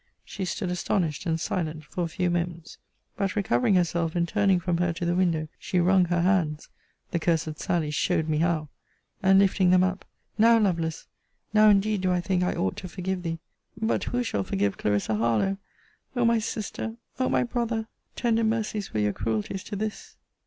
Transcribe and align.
She 0.25 0.45
stood 0.45 0.71
astonished 0.71 1.27
and 1.27 1.39
silent 1.39 1.83
for 1.83 2.03
a 2.03 2.07
few 2.07 2.31
moments. 2.31 2.79
But 3.17 3.35
recovering 3.35 3.75
herself, 3.75 4.15
and 4.15 4.27
turning 4.27 4.59
from 4.59 4.77
her 4.77 4.91
to 4.93 5.05
the 5.05 5.13
window, 5.13 5.47
she 5.59 5.79
wrung 5.79 6.05
her 6.05 6.21
hands 6.23 6.69
[the 7.11 7.19
cursed 7.19 7.59
Sally 7.59 7.91
showed 7.91 8.27
me 8.27 8.39
how!] 8.39 8.69
and 9.21 9.37
lifting 9.37 9.69
them 9.69 9.83
up 9.83 10.03
Now, 10.39 10.57
Lovelace: 10.57 11.05
now 11.53 11.69
indeed 11.69 12.01
do 12.01 12.11
I 12.11 12.19
think 12.19 12.41
I 12.41 12.55
ought 12.55 12.77
to 12.77 12.87
forgive 12.89 13.21
thee! 13.21 13.37
But 13.79 14.05
who 14.05 14.23
shall 14.23 14.43
forgive 14.43 14.75
Clarissa 14.79 15.13
Harlowe! 15.17 15.57
O 16.15 16.25
my 16.25 16.39
sister! 16.39 16.95
O 17.19 17.29
my 17.29 17.43
brother! 17.43 17.85
Tender 18.15 18.43
mercies 18.43 18.91
were 18.95 19.01
your 19.01 19.13
cruelties 19.13 19.63
to 19.65 19.75
this! 19.75 20.15